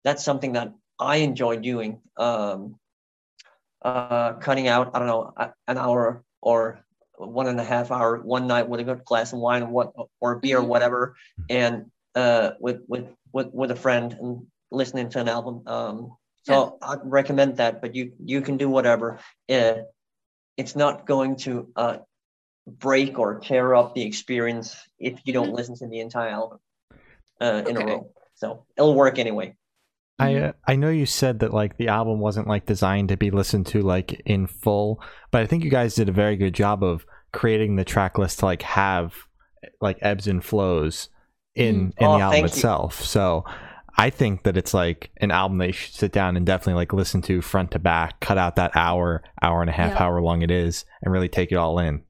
that's 0.03 0.24
something 0.24 0.53
that 0.53 0.74
I 1.00 1.18
enjoy 1.18 1.58
doing. 1.58 2.01
Um, 2.18 2.77
uh, 3.84 4.34
cutting 4.34 4.68
out 4.68 4.91
I 4.94 5.00
don't 5.00 5.08
know 5.08 5.34
an 5.68 5.77
hour 5.77 6.24
or 6.41 6.79
one 7.18 7.48
and 7.48 7.60
a 7.60 7.63
half 7.63 7.91
hour 7.91 8.18
one 8.18 8.48
night 8.48 8.68
with 8.70 8.79
a 8.79 8.84
good 8.84 9.03
glass 9.06 9.34
of 9.34 9.39
wine 9.39 9.63
or 9.63 9.70
what 9.70 9.94
or 10.20 10.36
beer 10.36 10.60
or 10.60 10.63
Mhm. 10.63 10.68
whatever, 10.68 11.15
and 11.50 11.86
uh, 12.15 12.51
with 12.60 12.82
with 12.88 13.06
with 13.34 13.48
with 13.53 13.72
a 13.72 13.75
friend 13.75 14.15
and 14.20 14.48
listening 14.72 15.10
to 15.10 15.20
an 15.20 15.29
album. 15.29 15.62
Um, 15.68 16.12
so 16.44 16.77
I'd 16.82 17.00
recommend 17.03 17.58
that, 17.58 17.82
but 17.82 17.96
you 17.96 18.12
you 18.24 18.41
can 18.41 18.58
do 18.58 18.70
whatever. 18.70 19.20
Uh, 19.50 19.74
it's 20.58 20.75
not 20.75 21.06
going 21.08 21.36
to 21.38 21.68
uh, 21.75 21.98
break 22.68 23.18
or 23.20 23.39
tear 23.39 23.75
up 23.75 23.96
the 23.96 24.01
experience 24.04 24.78
if 25.00 25.20
you 25.25 25.34
don't 25.34 25.54
listen 25.54 25.75
to 25.78 25.88
the 25.88 26.00
entire 26.00 26.30
album 26.30 26.60
uh, 27.42 27.63
in 27.68 27.78
a 27.78 27.86
row. 27.86 28.12
So 28.36 28.66
it'll 28.78 28.96
work 28.96 29.20
anyway. 29.20 29.56
I 30.18 30.36
uh, 30.36 30.51
I 30.68 30.75
know 30.75 30.89
you 30.89 31.06
said 31.06 31.39
that 31.39 31.54
like 31.54 31.78
the 31.78 31.88
album 31.88 32.20
wasn't 32.20 32.48
like 32.48 32.66
designed 32.66 33.10
to 33.10 33.18
be 33.18 33.32
listened 33.32 33.68
to 33.68 33.82
like 33.82 34.22
in 34.25 34.48
full, 34.48 35.01
but 35.32 35.42
I 35.42 35.46
think 35.46 35.63
you 35.63 35.70
guys 35.70 35.96
did 35.96 36.10
a 36.10 36.13
very 36.13 36.36
good 36.36 36.54
job 36.54 36.84
of 36.84 37.06
creating 37.32 37.75
the 37.78 37.86
track 37.86 38.18
list 38.18 38.39
to 38.39 38.46
like 38.46 38.62
have 38.63 39.13
like 39.82 39.98
ebbs 40.01 40.28
and 40.28 40.44
flows 40.44 41.10
in 41.56 41.94
in 41.98 42.08
Oh, 42.08 42.18
the 42.18 42.24
album 42.24 42.32
thank 42.32 42.42
you. 42.44 42.46
itself. 42.48 43.01
So 43.01 43.46
I 43.98 44.10
think 44.10 44.44
that 44.44 44.58
it's 44.58 44.74
like 44.74 45.10
an 45.18 45.32
album 45.32 45.58
that 45.60 45.68
you 45.68 45.74
should 45.74 45.96
sit 45.96 46.12
down 46.12 46.36
and 46.38 46.46
definitely 46.46 46.75
like 46.75 46.92
listen 46.94 47.22
to 47.24 47.42
front 47.42 47.72
to 47.72 47.80
back, 47.80 48.20
cut 48.20 48.38
out 48.38 48.56
that 48.58 48.72
hour, 48.75 49.24
hour 49.42 49.62
and 49.62 49.70
a 49.70 49.74
half, 49.74 49.92
Yeah. 49.92 49.98
however 50.00 50.22
long 50.22 50.42
it 50.42 50.51
is, 50.51 50.86
and 51.01 51.13
really 51.13 51.28
take 51.30 51.51
it 51.51 51.56
all 51.56 51.80
in. 51.80 52.04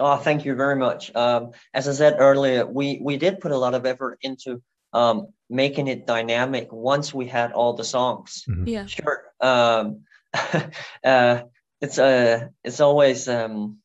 Oh, 0.00 0.16
thank 0.16 0.44
you 0.44 0.54
very 0.54 0.76
much. 0.76 1.14
Um, 1.14 1.52
as 1.72 1.88
I 1.88 1.92
said 1.92 2.16
earlier, 2.18 2.66
we 2.66 2.98
we 3.02 3.16
did 3.16 3.40
put 3.40 3.52
a 3.52 3.58
lot 3.58 3.74
of 3.74 3.86
effort 3.86 4.18
into 4.22 4.62
um, 4.92 5.28
making 5.50 5.88
it 5.88 6.06
dynamic 6.06 6.72
once 6.72 7.12
we 7.12 7.26
had 7.26 7.52
all 7.52 7.74
the 7.74 7.84
songs. 7.84 8.44
Yeah. 8.64 8.86
Sure. 8.86 9.24
Um, 9.40 10.04
uh, 11.04 11.42
it's 11.80 11.98
uh, 11.98 12.48
it's 12.64 12.80
always 12.80 13.28
um, 13.28 13.78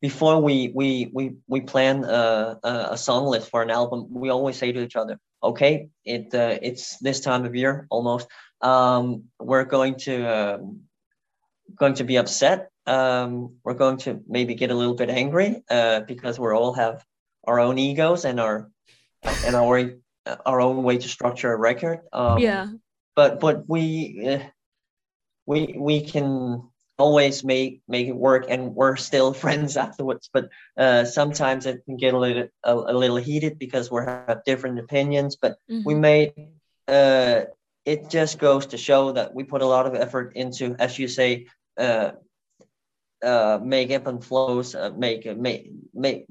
before 0.00 0.40
we 0.40 0.72
we 0.74 1.10
we 1.12 1.36
we 1.46 1.60
plan 1.60 2.04
a, 2.04 2.58
a 2.62 2.88
a 2.92 2.96
song 2.96 3.26
list 3.26 3.50
for 3.50 3.62
an 3.62 3.70
album. 3.70 4.06
We 4.10 4.30
always 4.30 4.56
say 4.56 4.72
to 4.72 4.82
each 4.82 4.96
other, 4.96 5.18
"Okay, 5.42 5.88
it 6.04 6.34
uh, 6.34 6.58
it's 6.62 6.98
this 6.98 7.20
time 7.20 7.44
of 7.44 7.54
year 7.54 7.86
almost. 7.90 8.28
Um, 8.60 9.24
we're 9.38 9.64
going 9.64 9.96
to 10.06 10.24
um, 10.24 10.80
going 11.76 11.94
to 11.94 12.04
be 12.04 12.16
upset. 12.16 12.70
Um, 12.88 13.56
we're 13.64 13.74
going 13.74 13.98
to 13.98 14.20
maybe 14.26 14.54
get 14.54 14.70
a 14.70 14.74
little 14.74 14.94
bit 14.94 15.10
angry 15.10 15.62
uh, 15.70 16.00
because 16.00 16.40
we 16.40 16.48
all 16.50 16.72
have 16.72 17.04
our 17.46 17.60
own 17.60 17.78
egos 17.78 18.24
and 18.24 18.40
our 18.40 18.70
and 19.44 19.54
our 19.56 19.92
our 20.44 20.60
own 20.60 20.82
way 20.82 20.98
to 20.98 21.08
structure 21.08 21.52
a 21.52 21.56
record. 21.56 22.00
Um, 22.12 22.40
yeah. 22.40 22.66
but 23.16 23.40
but 23.40 23.68
we 23.68 24.26
uh, 24.26 24.40
we 25.46 25.74
we 25.78 26.00
can 26.00 26.62
always 26.98 27.44
make 27.44 27.80
make 27.88 28.08
it 28.08 28.16
work 28.16 28.46
and 28.48 28.74
we're 28.74 28.96
still 28.96 29.32
friends 29.44 29.76
afterwards 29.76 30.28
but 30.32 30.48
uh 30.76 31.04
sometimes 31.04 31.64
it 31.66 31.84
can 31.84 31.96
get 31.96 32.14
a 32.14 32.18
little 32.18 32.48
a, 32.64 32.74
a 32.74 32.94
little 33.02 33.16
heated 33.16 33.58
because 33.58 33.90
we 33.90 34.00
have 34.04 34.42
different 34.44 34.78
opinions 34.78 35.36
but 35.36 35.58
we 35.84 35.94
Mhm. 35.94 36.00
made 36.00 36.32
uh 36.88 37.42
it 37.84 38.10
just 38.10 38.38
goes 38.38 38.66
to 38.66 38.76
show 38.76 39.12
that 39.12 39.34
we 39.34 39.44
put 39.44 39.62
a 39.62 39.66
lot 39.66 39.86
of 39.86 39.94
effort 39.94 40.32
into 40.34 40.74
as 40.78 40.98
you 40.98 41.06
say 41.08 41.46
uh 41.78 42.10
uh 43.24 43.58
make 43.62 43.90
ebb 43.90 44.06
and 44.06 44.24
flows 44.24 44.74
uh, 44.74 44.90
make 44.96 45.24
make 45.36 45.70
make 45.94 46.26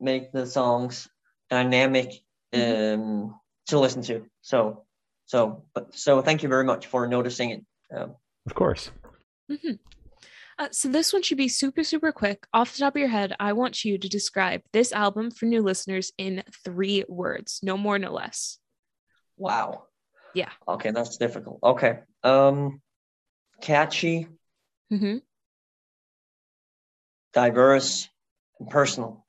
make 0.00 0.30
the 0.32 0.46
songs 0.46 1.08
dynamic 1.50 2.12
um 2.54 3.34
to 3.66 3.78
listen 3.78 4.02
to 4.02 4.24
so 4.40 4.84
so 5.26 5.64
but 5.74 5.94
so 5.94 6.22
thank 6.22 6.42
you 6.42 6.48
very 6.48 6.64
much 6.64 6.86
for 6.86 7.06
noticing 7.06 7.50
it 7.50 7.64
um, 7.94 8.14
Of 8.46 8.54
course. 8.54 8.90
Mhm. 9.50 9.78
Uh, 10.58 10.68
so 10.72 10.88
this 10.88 11.12
one 11.12 11.22
should 11.22 11.38
be 11.38 11.48
super, 11.48 11.84
super 11.84 12.10
quick. 12.12 12.46
Off 12.52 12.72
the 12.74 12.80
top 12.80 12.96
of 12.96 13.00
your 13.00 13.08
head, 13.08 13.32
I 13.38 13.52
want 13.52 13.84
you 13.84 13.96
to 13.96 14.08
describe 14.08 14.62
this 14.72 14.92
album 14.92 15.30
for 15.30 15.46
new 15.46 15.62
listeners 15.62 16.12
in 16.18 16.42
three 16.64 17.04
words, 17.08 17.60
no 17.62 17.76
more, 17.78 17.98
no 17.98 18.12
less. 18.12 18.58
wow 19.36 19.84
Yeah. 20.34 20.50
okay 20.66 20.90
that's 20.90 21.16
difficult 21.16 21.58
okay 21.62 22.00
um 22.24 22.82
catchy 23.60 24.26
hmm 24.90 25.18
diverse 27.38 28.08
and 28.58 28.68
personal 28.68 29.24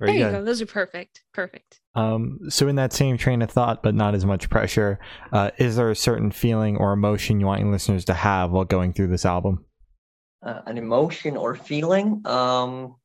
Very 0.00 0.10
there 0.10 0.18
you 0.18 0.24
good. 0.24 0.38
go. 0.38 0.44
Those 0.44 0.60
are 0.60 0.66
perfect. 0.66 1.22
Perfect. 1.32 1.80
Um, 1.94 2.40
so 2.48 2.66
in 2.66 2.74
that 2.76 2.92
same 2.92 3.16
train 3.16 3.40
of 3.40 3.50
thought, 3.50 3.84
but 3.84 3.94
not 3.94 4.14
as 4.14 4.24
much 4.26 4.50
pressure, 4.50 4.98
uh, 5.32 5.52
is 5.56 5.76
there 5.76 5.90
a 5.90 5.96
certain 5.96 6.32
feeling 6.32 6.76
or 6.76 6.92
emotion 6.92 7.38
you 7.38 7.46
want 7.46 7.60
your 7.60 7.70
listeners 7.70 8.04
to 8.06 8.14
have 8.14 8.50
while 8.50 8.64
going 8.64 8.92
through 8.92 9.08
this 9.08 9.24
album? 9.24 9.64
Uh, 10.42 10.62
an 10.66 10.76
emotion 10.76 11.36
or 11.36 11.54
feeling? 11.54 12.22
Um, 12.24 12.96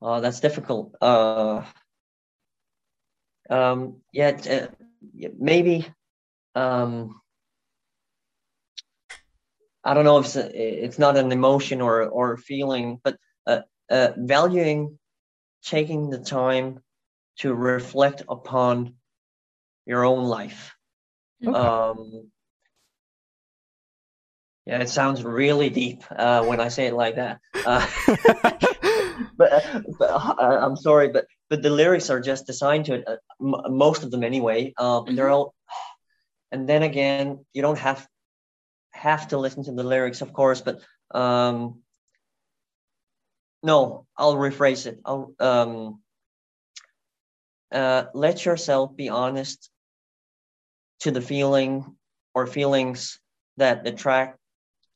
uh, 0.00 0.20
that's 0.20 0.40
difficult. 0.40 0.94
Uh, 1.02 1.64
um, 3.50 4.00
yeah, 4.12 4.30
uh, 4.50 4.66
yeah, 5.14 5.28
maybe. 5.38 5.86
Um, 6.54 7.20
I 9.84 9.94
don't 9.94 10.04
know 10.04 10.18
if 10.18 10.26
it's, 10.26 10.36
a- 10.36 10.84
it's 10.84 10.98
not 10.98 11.16
an 11.16 11.32
emotion 11.32 11.80
or 11.80 12.04
or 12.08 12.36
feeling, 12.36 13.00
but 13.02 13.16
uh, 13.46 13.62
uh, 13.90 14.12
valuing 14.16 14.98
taking 15.64 16.10
the 16.10 16.18
time 16.18 16.80
to 17.38 17.54
reflect 17.54 18.22
upon 18.28 18.94
your 19.86 20.04
own 20.04 20.24
life. 20.24 20.74
Okay. 21.46 21.58
Um, 21.58 22.30
yeah, 24.66 24.80
it 24.80 24.88
sounds 24.88 25.24
really 25.24 25.70
deep 25.70 26.04
uh, 26.10 26.44
when 26.44 26.60
I 26.60 26.68
say 26.68 26.86
it 26.86 26.94
like 26.94 27.16
that. 27.16 27.40
Uh, 27.64 27.84
but, 29.36 29.50
but 29.98 30.10
uh, 30.10 30.58
I'm 30.62 30.76
sorry, 30.76 31.08
but 31.08 31.26
but 31.50 31.62
the 31.62 31.70
lyrics 31.70 32.10
are 32.10 32.20
just 32.20 32.46
designed 32.46 32.86
to 32.86 32.94
it. 32.94 33.04
Uh, 33.06 33.16
m- 33.40 33.76
most 33.76 34.04
of 34.04 34.10
them 34.10 34.22
anyway. 34.24 34.72
Um, 34.78 35.16
They're 35.16 35.26
Mhm. 35.28 35.32
all, 35.32 35.54
and 36.52 36.68
then 36.68 36.82
again, 36.82 37.44
you 37.52 37.62
don't 37.62 37.78
have 37.78 38.06
have 39.02 39.28
to 39.28 39.38
listen 39.38 39.64
to 39.64 39.72
the 39.72 39.82
lyrics, 39.82 40.20
of 40.22 40.32
course. 40.32 40.60
But 40.60 40.80
um, 41.10 41.80
no, 43.62 44.06
I'll 44.16 44.36
rephrase 44.36 44.86
it. 44.86 45.00
I'll 45.04 45.34
um, 45.40 46.00
uh, 47.72 48.04
let 48.14 48.44
yourself 48.44 48.94
be 48.96 49.08
honest 49.08 49.70
to 51.00 51.10
the 51.10 51.20
feeling 51.20 51.96
or 52.34 52.46
feelings 52.46 53.18
that 53.56 53.82
the 53.84 53.92
track 53.92 54.36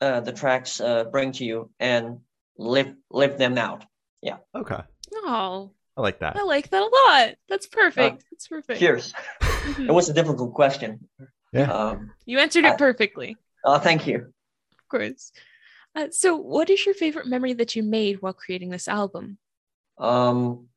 uh, 0.01 0.21
the 0.21 0.33
tracks 0.33 0.81
uh, 0.81 1.05
bring 1.05 1.33
to 1.33 1.45
you 1.45 1.71
and 1.81 2.19
live 2.59 2.95
live 3.11 3.39
them 3.39 3.59
out. 3.59 3.85
Yeah. 4.23 4.37
Okay. 4.55 4.81
Oh, 5.15 5.73
I 5.97 6.01
like 6.01 6.21
that. 6.21 6.37
I 6.37 6.43
like 6.43 6.71
that 6.71 6.83
a 6.83 6.91
lot. 7.09 7.35
That's 7.49 7.67
perfect. 7.67 8.25
That's 8.31 8.47
perfect. 8.47 8.79
Cheers. 8.79 9.13
Mhm. 9.41 9.89
It 9.89 9.93
was 9.93 10.09
a 10.09 10.13
difficult 10.15 10.55
question. 10.55 11.09
Yeah. 11.53 11.73
Um, 11.73 12.13
You 12.27 12.39
answered 12.39 12.65
it 12.67 12.75
I- 12.75 12.77
perfectly. 12.77 13.37
Oh, 13.67 13.79
thank 13.79 14.07
you. 14.07 14.33
Of 14.73 14.89
course. 14.89 15.33
Uh, 15.95 16.09
so, 16.11 16.37
what 16.37 16.71
is 16.71 16.87
your 16.87 16.95
favorite 16.95 17.27
memory 17.27 17.53
that 17.55 17.75
you 17.77 17.83
made 17.83 18.23
while 18.23 18.33
creating 18.33 18.71
this 18.71 18.89
album? 18.89 19.39
Um, 19.99 20.69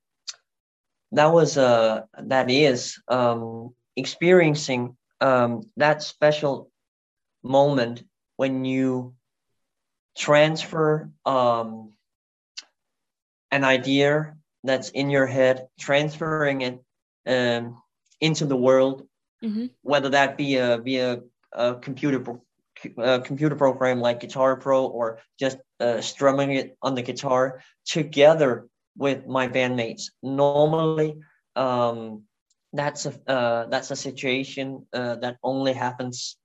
that 1.11 1.33
was 1.33 1.57
uh 1.57 2.03
that 2.21 2.51
is 2.51 3.01
um 3.07 3.73
experiencing 3.95 4.95
um 5.21 5.63
that 5.75 6.03
special 6.03 6.69
moment 7.43 8.03
when 8.37 8.63
you 8.63 9.15
transfer 10.15 11.09
um 11.25 11.93
an 13.51 13.63
idea 13.63 14.35
that's 14.63 14.89
in 14.89 15.09
your 15.09 15.25
head 15.25 15.67
transferring 15.79 16.61
it 16.61 16.79
um 17.25 17.81
into 18.21 18.45
the 18.45 18.55
world 18.57 19.07
Mhm. 19.43 19.71
whether 19.81 20.09
that 20.09 20.37
be 20.37 20.57
a 20.57 20.77
via 20.77 21.21
a 21.53 21.75
computer 21.75 22.19
pro- 22.19 22.43
a 22.97 23.19
computer 23.21 23.55
program 23.55 23.99
like 24.01 24.19
Guitar 24.19 24.55
Pro 24.57 24.85
or 24.85 25.19
just 25.39 25.57
uh, 25.79 26.01
strumming 26.01 26.51
it 26.51 26.77
on 26.81 26.95
the 26.95 27.01
guitar 27.01 27.61
together 27.85 28.67
with 28.97 29.27
my 29.27 29.47
bandmates. 29.47 30.11
Normally, 30.21 31.05
um, 31.55 32.23
that's 32.73 33.05
a 33.05 33.13
uh, 33.27 33.65
that's 33.67 33.91
a 33.91 33.95
situation 33.95 34.85
uh, 34.93 35.15
that 35.15 35.37
only 35.43 35.73
happens 35.73 36.37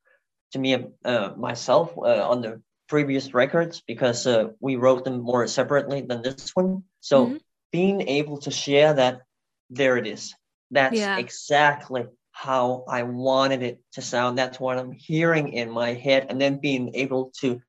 to 0.53 0.59
me 0.59 0.76
uh, 1.05 1.31
myself 1.37 1.93
uh, 1.99 2.29
on 2.29 2.41
the 2.43 2.61
previous 2.88 3.35
records 3.35 3.83
because 3.87 4.26
uh, 4.26 4.49
we 4.61 4.76
wrote 4.76 5.05
them 5.05 5.21
more 5.21 5.47
separately 5.47 6.03
than 6.03 6.23
this 6.23 6.50
one. 6.55 6.83
So 7.00 7.26
Mhm. 7.26 7.41
being 7.73 8.00
able 8.09 8.39
to 8.39 8.50
share 8.50 8.95
that, 8.95 9.23
there 9.71 9.97
it 9.97 10.06
is. 10.06 10.35
That's 10.71 10.99
Yeah. 10.99 11.19
exactly 11.19 12.06
how 12.34 12.84
I 12.88 13.04
wanted 13.04 13.62
it 13.62 13.80
to 13.92 14.02
sound. 14.02 14.36
That's 14.36 14.58
what 14.58 14.76
I'm 14.76 14.92
hearing 14.92 15.52
in 15.52 15.70
my 15.70 15.94
head, 15.94 16.26
and 16.28 16.40
then 16.40 16.58
being 16.58 16.94
able 16.94 17.32
to 17.40 17.62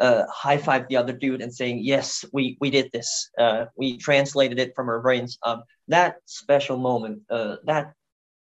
uh, 0.00 0.24
high 0.28 0.58
five 0.58 0.88
the 0.88 0.96
other 0.96 1.12
dude 1.12 1.40
and 1.40 1.54
saying, 1.54 1.78
"Yes, 1.82 2.24
we 2.32 2.58
we 2.60 2.70
did 2.70 2.90
this. 2.92 3.30
Uh, 3.38 3.66
we 3.76 3.96
translated 3.96 4.58
it 4.58 4.74
from 4.74 4.88
our 4.88 5.00
brains." 5.00 5.38
Um, 5.44 5.62
that 5.88 6.16
special 6.26 6.76
moment, 6.76 7.22
uh, 7.30 7.56
that 7.66 7.94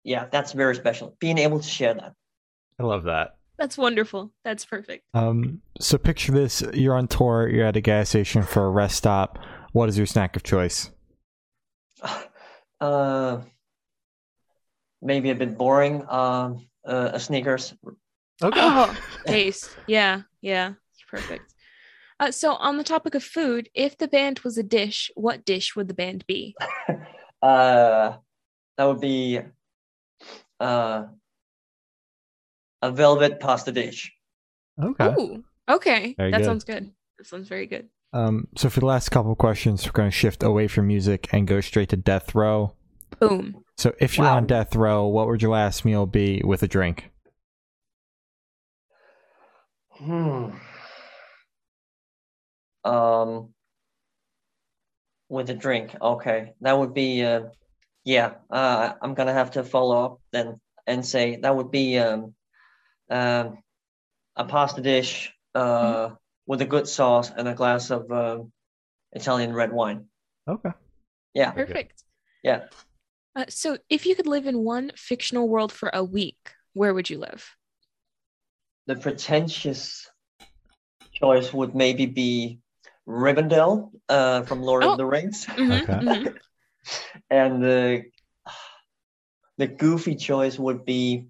yeah, 0.03 0.25
that's 0.31 0.53
very 0.53 0.75
special. 0.75 1.15
Being 1.19 1.37
able 1.37 1.59
to 1.59 1.67
share 1.67 1.93
that. 1.93 2.13
I 2.79 2.83
love 2.83 3.03
that. 3.03 3.35
That's 3.59 3.77
wonderful. 3.77 4.33
That's 4.43 4.65
perfect. 4.65 5.05
Um, 5.13 5.61
so 5.79 5.99
picture 5.99 6.31
this: 6.31 6.63
you're 6.73 6.95
on 6.95 7.07
tour, 7.07 7.47
you're 7.47 7.67
at 7.67 7.77
a 7.77 7.81
gas 7.81 8.09
station 8.09 8.41
for 8.41 8.65
a 8.65 8.71
rest 8.71 8.95
stop. 8.95 9.37
What 9.71 9.87
is 9.87 9.97
your 9.99 10.07
snack 10.07 10.35
of 10.35 10.43
choice? 10.43 10.89
Uh, 12.81 13.41
maybe 15.03 15.29
a 15.29 15.35
bit 15.35 15.57
boring. 15.57 16.03
Um, 16.09 16.67
uh, 16.85 17.11
a 17.13 17.19
Snickers. 17.19 17.73
Okay. 18.41 18.59
Oh, 18.61 18.97
taste. 19.27 19.75
Yeah, 19.87 20.21
yeah. 20.41 20.73
Perfect. 21.09 21.53
Uh, 22.19 22.31
so, 22.31 22.53
on 22.53 22.77
the 22.77 22.83
topic 22.83 23.15
of 23.15 23.23
food, 23.23 23.69
if 23.73 23.97
the 23.97 24.07
band 24.07 24.39
was 24.39 24.57
a 24.57 24.63
dish, 24.63 25.11
what 25.15 25.45
dish 25.45 25.75
would 25.75 25.87
the 25.87 25.93
band 25.93 26.25
be? 26.27 26.55
Uh, 27.43 28.15
that 28.77 28.85
would 28.85 29.01
be 29.01 29.37
uh, 30.61 31.03
a 32.81 32.89
velvet 32.89 33.41
pasta 33.41 33.69
dish. 33.73 34.13
Okay. 34.81 35.13
Ooh, 35.19 35.43
okay. 35.67 36.13
Very 36.17 36.31
that 36.31 36.37
good. 36.37 36.45
sounds 36.45 36.63
good. 36.63 36.89
That 37.17 37.27
sounds 37.27 37.49
very 37.49 37.67
good. 37.67 37.89
Um, 38.13 38.47
so 38.55 38.69
for 38.69 38.79
the 38.79 38.85
last 38.85 39.09
couple 39.09 39.33
of 39.33 39.37
questions, 39.39 39.85
we're 39.85 39.91
going 39.91 40.09
to 40.09 40.15
shift 40.15 40.41
away 40.41 40.69
from 40.69 40.87
music 40.87 41.27
and 41.33 41.45
go 41.45 41.59
straight 41.59 41.89
to 41.89 41.97
death 41.97 42.33
row. 42.33 42.75
Boom. 43.19 43.62
So 43.77 43.93
if 43.99 44.17
you're 44.17 44.27
Wow. 44.27 44.37
on 44.37 44.45
death 44.47 44.75
row, 44.75 45.07
what 45.07 45.27
would 45.27 45.41
your 45.41 45.51
last 45.51 45.83
meal 45.83 46.05
be 46.05 46.41
with 46.43 46.63
a 46.63 46.67
drink? 46.67 47.11
Hmm. 49.91 50.51
Um, 52.83 53.53
with 55.29 55.49
a 55.49 55.53
drink. 55.53 55.95
Okay, 55.99 56.53
that 56.61 56.77
would 56.77 56.93
be. 56.93 57.23
Uh, 57.23 57.49
yeah. 58.03 58.35
Uh, 58.49 58.93
I'm 59.01 59.13
gonna 59.13 59.33
have 59.33 59.51
to 59.51 59.63
follow 59.63 60.05
up 60.05 60.21
then 60.31 60.59
and 60.85 61.05
say 61.05 61.37
that 61.37 61.55
would 61.55 61.71
be 61.71 61.97
um, 61.97 62.35
um, 63.09 63.63
a 64.35 64.45
pasta 64.45 64.81
dish 64.81 65.31
uh 65.55 66.09
with 66.47 66.61
a 66.61 66.65
good 66.65 66.87
sauce 66.87 67.29
and 67.29 67.47
a 67.47 67.53
glass 67.53 67.91
of 67.91 68.11
um, 68.11 68.51
Italian 69.13 69.53
red 69.53 69.71
wine. 69.71 70.07
Okay. 70.47 70.71
Yeah. 71.33 71.51
Perfect. 71.51 72.03
Yeah. 72.43 72.65
Uh, 73.35 73.45
so, 73.49 73.77
if 73.89 74.05
you 74.05 74.15
could 74.15 74.27
live 74.27 74.45
in 74.45 74.59
one 74.59 74.91
fictional 74.95 75.49
world 75.49 75.71
for 75.71 75.89
a 75.93 76.03
week, 76.03 76.53
where 76.73 76.93
would 76.93 77.09
you 77.09 77.17
live? 77.17 77.55
The 78.85 78.95
pretentious 78.95 80.07
choice 81.13 81.51
would 81.53 81.73
maybe 81.73 82.05
be 82.05 82.59
Rivendell 83.07 83.91
uh, 84.09 84.43
from 84.43 84.61
Lord 84.61 84.83
Oh. 84.83 84.91
of 84.91 84.97
the 84.97 85.05
Rings. 85.05 85.45
Mhm, 85.47 85.83
Okay. 85.83 85.93
mhm. 85.93 86.37
and 87.29 87.63
the 87.63 88.03
the 89.57 89.67
goofy 89.67 90.15
choice 90.15 90.57
would 90.59 90.83
be 90.85 91.27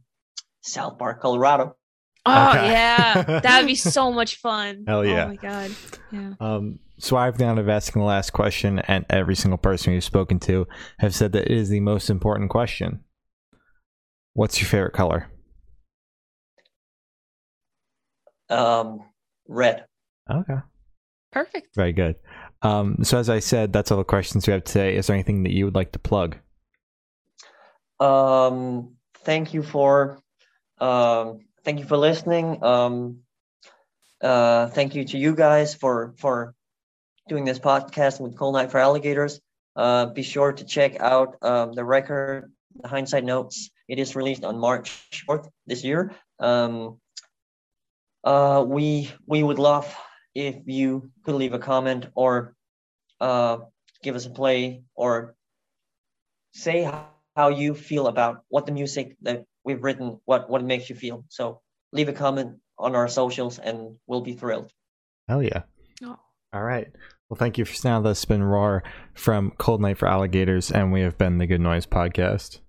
South 0.62 0.98
Park, 0.98 1.22
Colorado. 1.22 1.76
Oh 2.25 2.49
Okay. 2.51 2.71
yeah, 2.71 3.23
that 3.43 3.59
would 3.59 3.67
be 3.67 3.75
so 3.75 4.12
much 4.12 4.38
fun. 4.38 4.86
Hell 4.88 5.05
yeah. 5.05 5.25
Oh 5.25 5.27
my 5.29 5.36
god. 5.36 5.71
Yeah. 6.12 6.33
Um, 6.39 6.79
so 6.99 7.17
I've 7.17 7.38
down 7.38 7.57
of 7.57 7.67
asking 7.67 8.01
the 8.01 8.05
last 8.05 8.31
question, 8.31 8.79
and 8.79 9.05
every 9.09 9.36
single 9.36 9.57
person 9.57 9.91
we've 9.93 10.03
spoken 10.03 10.39
to 10.41 10.65
have 10.99 11.13
said 11.13 11.33
that 11.33 11.45
it 11.45 11.51
is 11.57 11.69
the 11.69 11.79
most 11.81 12.09
important 12.09 12.49
question. 12.49 13.03
What's 14.33 14.62
your 14.62 14.69
favorite 14.69 14.93
color? 14.93 15.27
Um, 18.49 19.01
red. 19.47 19.86
Okay. 20.29 20.55
Perfect. 21.31 21.75
Very 21.75 21.93
good. 21.93 22.15
Um, 22.62 22.97
so 23.03 23.17
as 23.17 23.29
I 23.29 23.39
said, 23.39 23.73
that's 23.73 23.91
all 23.91 23.97
the 23.97 24.03
questions 24.03 24.47
we 24.47 24.53
have 24.53 24.63
today. 24.63 24.95
Is 24.95 25.07
there 25.07 25.15
anything 25.15 25.43
that 25.43 25.51
you 25.51 25.65
would 25.65 25.75
like 25.75 25.91
to 25.93 25.99
plug? 25.99 26.38
Um, 27.99 28.95
thank 29.23 29.53
you 29.53 29.63
for 29.63 30.19
um, 30.79 31.41
thank 31.63 31.80
you 31.80 31.86
for 31.86 31.97
listening. 31.97 32.63
Um, 32.63 33.19
uh, 34.21 34.67
thank 34.67 34.95
you 34.95 35.06
to 35.06 35.17
you 35.17 35.36
guys 35.36 35.76
for 35.76 36.13
for 36.17 36.56
doing 37.28 37.45
this 37.45 37.60
podcast 37.60 38.19
with 38.19 38.38
Cold 38.38 38.56
Night 38.56 38.71
for 38.71 38.80
Alligators. 38.80 39.39
Uh, 39.76 40.08
be 40.08 40.23
sure 40.23 40.54
to 40.54 40.63
check 40.65 40.99
out 40.99 41.38
um, 41.41 41.73
the 41.73 41.84
record, 41.84 42.52
the 42.82 42.88
Hindsight 42.88 43.23
Notes. 43.23 43.71
It 43.88 43.99
is 43.99 44.15
released 44.15 44.43
on 44.43 44.60
March 44.60 45.10
4th 45.28 45.49
this 45.65 45.84
year. 45.84 46.15
Um, 46.39 46.99
uh, 48.23 48.63
we 48.67 49.12
we 49.26 49.43
would 49.43 49.60
love 49.60 49.93
if 50.36 50.56
you 50.65 51.12
could 51.26 51.36
leave 51.36 51.54
a 51.54 51.60
comment 51.60 52.08
or 52.15 52.56
uh, 53.19 53.58
give 54.02 54.15
us 54.15 54.26
a 54.26 54.30
play 54.30 54.84
or 54.95 55.36
say 56.54 56.89
how 57.36 57.49
you 57.49 57.73
feel 57.73 58.08
about 58.08 58.43
what 58.49 58.65
the 58.65 58.71
music 58.71 59.15
that 59.21 59.45
we've 59.63 59.84
written, 59.84 60.19
what 60.26 60.49
what 60.49 60.62
it 60.62 60.65
makes 60.65 60.89
you 60.89 60.95
feel. 60.95 61.26
So 61.30 61.62
leave 61.91 62.10
a 62.10 62.13
comment 62.13 62.60
on 62.78 62.95
our 62.95 63.08
socials, 63.08 63.60
and 63.60 63.97
we'll 64.08 64.21
be 64.21 64.34
thrilled. 64.34 64.71
Hell 65.28 65.43
yeah! 65.43 65.63
Oh. 66.04 66.19
All 66.54 66.63
right. 66.63 66.88
Well, 67.30 67.38
thank 67.38 67.58
you 67.58 67.65
for 67.65 67.76
now. 67.88 68.02
This 68.02 68.19
has 68.19 68.26
been 68.26 68.43
Roar 68.43 68.84
from 69.13 69.52
Cold 69.58 69.82
Night 69.82 69.97
for 69.97 70.08
Alligators, 70.08 70.71
and 70.71 70.91
we 70.91 71.02
have 71.02 71.17
been 71.17 71.39
the 71.39 71.47
Good 71.47 71.62
Noise 71.62 71.86
Podcast. 71.86 72.60